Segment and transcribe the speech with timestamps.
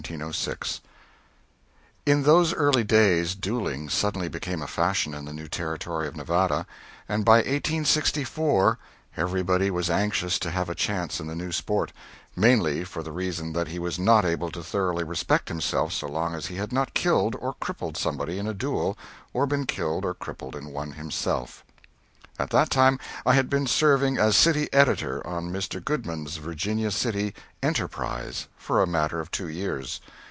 [2.07, 6.65] _]In those early days duelling suddenly became a fashion in the new Territory of Nevada,
[7.07, 8.79] and by 1864
[9.15, 11.93] everybody was anxious to have a chance in the new sport,
[12.35, 16.33] mainly for the reason that he was not able to thoroughly respect himself so long
[16.33, 18.97] as he had not killed or crippled somebody in a duel
[19.33, 21.63] or been killed or crippled in one himself.
[22.39, 25.83] At that time I had been serving as city editor on Mr.
[25.83, 30.01] Goodman's Virginia City "Enterprise" for a matter of two years.